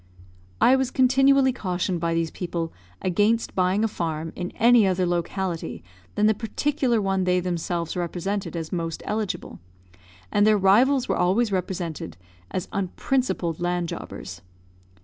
I 0.59 0.75
was 0.75 0.89
continually 0.89 1.53
cautioned 1.53 1.99
by 1.99 2.15
these 2.15 2.31
people 2.31 2.73
against 3.03 3.53
buying 3.53 3.83
a 3.83 3.87
farm 3.87 4.33
in 4.35 4.49
any 4.55 4.87
other 4.87 5.05
locality 5.05 5.83
than 6.15 6.25
the 6.25 6.33
particular 6.33 6.99
one 6.99 7.23
they 7.23 7.39
themselves 7.39 7.95
represented 7.95 8.55
as 8.55 8.71
most 8.73 9.03
eligible, 9.05 9.59
and 10.31 10.47
their 10.47 10.57
rivals 10.57 11.07
were 11.07 11.17
always 11.17 11.51
represented 11.51 12.17
as 12.49 12.67
unprincipled 12.71 13.59
land 13.59 13.89
jobbers. 13.89 14.41